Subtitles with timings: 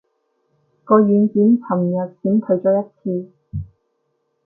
[0.83, 3.31] 個軟件尋日閃退咗一次